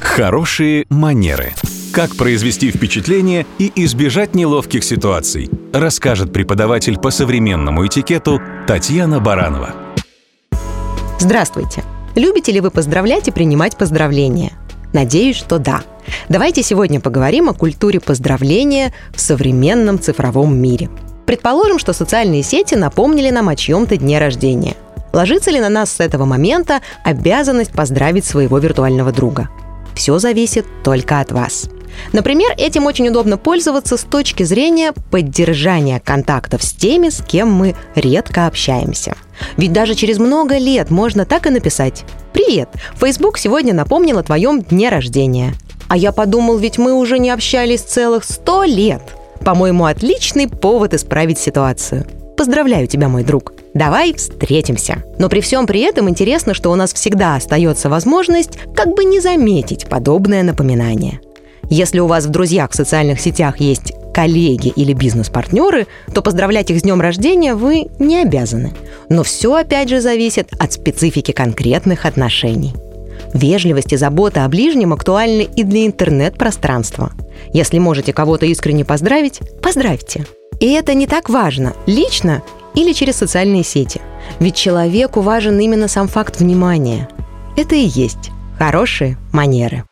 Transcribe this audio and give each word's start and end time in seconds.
Хорошие 0.00 0.86
манеры. 0.88 1.52
Как 1.92 2.16
произвести 2.16 2.70
впечатление 2.70 3.46
и 3.58 3.70
избежать 3.84 4.34
неловких 4.34 4.82
ситуаций, 4.82 5.50
расскажет 5.72 6.32
преподаватель 6.32 6.98
по 6.98 7.10
современному 7.10 7.86
этикету 7.86 8.40
Татьяна 8.66 9.20
Баранова. 9.20 9.74
Здравствуйте! 11.18 11.84
Любите 12.16 12.50
ли 12.50 12.60
вы 12.60 12.70
поздравлять 12.70 13.28
и 13.28 13.30
принимать 13.30 13.76
поздравления? 13.76 14.52
Надеюсь, 14.92 15.36
что 15.36 15.58
да. 15.58 15.82
Давайте 16.28 16.62
сегодня 16.62 16.98
поговорим 16.98 17.48
о 17.48 17.54
культуре 17.54 18.00
поздравления 18.00 18.92
в 19.14 19.20
современном 19.20 20.00
цифровом 20.00 20.56
мире. 20.56 20.88
Предположим, 21.26 21.78
что 21.78 21.92
социальные 21.92 22.42
сети 22.42 22.74
напомнили 22.74 23.30
нам 23.30 23.48
о 23.48 23.54
чьем-то 23.54 23.96
дне 23.96 24.18
рождения. 24.18 24.74
Ложится 25.12 25.50
ли 25.50 25.60
на 25.60 25.68
нас 25.68 25.92
с 25.92 26.00
этого 26.00 26.24
момента 26.24 26.80
обязанность 27.04 27.72
поздравить 27.72 28.24
своего 28.24 28.58
виртуального 28.58 29.12
друга? 29.12 29.48
Все 30.00 30.18
зависит 30.18 30.64
только 30.82 31.20
от 31.20 31.30
вас. 31.30 31.68
Например, 32.14 32.54
этим 32.56 32.86
очень 32.86 33.08
удобно 33.08 33.36
пользоваться 33.36 33.98
с 33.98 34.00
точки 34.00 34.44
зрения 34.44 34.94
поддержания 35.10 36.00
контактов 36.00 36.62
с 36.62 36.72
теми, 36.72 37.10
с 37.10 37.22
кем 37.22 37.52
мы 37.52 37.76
редко 37.94 38.46
общаемся. 38.46 39.14
Ведь 39.58 39.74
даже 39.74 39.94
через 39.94 40.16
много 40.16 40.56
лет 40.56 40.90
можно 40.90 41.26
так 41.26 41.46
и 41.46 41.50
написать 41.50 42.04
«Привет! 42.32 42.70
Facebook 42.98 43.36
сегодня 43.36 43.74
напомнил 43.74 44.16
о 44.16 44.22
твоем 44.22 44.62
дне 44.62 44.88
рождения». 44.88 45.52
А 45.88 45.98
я 45.98 46.12
подумал, 46.12 46.56
ведь 46.56 46.78
мы 46.78 46.94
уже 46.94 47.18
не 47.18 47.28
общались 47.28 47.82
целых 47.82 48.24
сто 48.24 48.64
лет. 48.64 49.02
По-моему, 49.44 49.84
отличный 49.84 50.48
повод 50.48 50.94
исправить 50.94 51.38
ситуацию. 51.38 52.06
Поздравляю 52.40 52.86
тебя, 52.86 53.10
мой 53.10 53.22
друг. 53.22 53.52
Давай 53.74 54.14
встретимся. 54.14 55.04
Но 55.18 55.28
при 55.28 55.42
всем 55.42 55.66
при 55.66 55.80
этом 55.80 56.08
интересно, 56.08 56.54
что 56.54 56.72
у 56.72 56.74
нас 56.74 56.94
всегда 56.94 57.36
остается 57.36 57.90
возможность 57.90 58.58
как 58.74 58.94
бы 58.94 59.04
не 59.04 59.20
заметить 59.20 59.86
подобное 59.90 60.42
напоминание. 60.42 61.20
Если 61.68 61.98
у 61.98 62.06
вас 62.06 62.24
в 62.24 62.30
друзьях 62.30 62.70
в 62.70 62.74
социальных 62.74 63.20
сетях 63.20 63.60
есть 63.60 63.92
коллеги 64.14 64.68
или 64.68 64.94
бизнес-партнеры, 64.94 65.86
то 66.14 66.22
поздравлять 66.22 66.70
их 66.70 66.80
с 66.80 66.82
днем 66.82 67.02
рождения 67.02 67.54
вы 67.54 67.88
не 67.98 68.22
обязаны. 68.22 68.72
Но 69.10 69.22
все 69.22 69.56
опять 69.56 69.90
же 69.90 70.00
зависит 70.00 70.48
от 70.58 70.72
специфики 70.72 71.32
конкретных 71.32 72.06
отношений. 72.06 72.72
Вежливость 73.34 73.92
и 73.92 73.98
забота 73.98 74.46
о 74.46 74.48
ближнем 74.48 74.94
актуальны 74.94 75.46
и 75.54 75.62
для 75.62 75.84
интернет-пространства. 75.84 77.12
Если 77.52 77.78
можете 77.78 78.14
кого-то 78.14 78.46
искренне 78.46 78.86
поздравить, 78.86 79.40
поздравьте. 79.60 80.24
И 80.60 80.72
это 80.72 80.94
не 80.94 81.06
так 81.06 81.28
важно, 81.28 81.74
лично 81.86 82.42
или 82.74 82.92
через 82.92 83.16
социальные 83.16 83.64
сети. 83.64 84.00
Ведь 84.38 84.54
человеку 84.54 85.22
важен 85.22 85.58
именно 85.58 85.88
сам 85.88 86.06
факт 86.06 86.38
внимания. 86.38 87.08
Это 87.56 87.74
и 87.74 87.86
есть 87.86 88.30
хорошие 88.58 89.16
манеры. 89.32 89.84